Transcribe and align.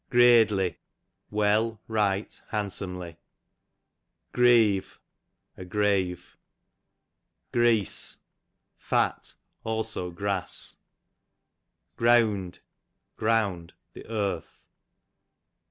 Greadly, 0.09 0.79
well, 1.29 1.79
right, 1.87 2.41
handsomely. 2.47 3.17
Greave, 4.31 4.99
a 5.55 5.63
grave. 5.63 6.39
GTea.se, 7.53 8.17
fat; 8.79 9.35
also 9.63 10.09
grass. 10.09 10.77
Greawnd, 11.99 12.57
ground, 13.15 13.73
the 13.93 14.07
earth. 14.09 14.65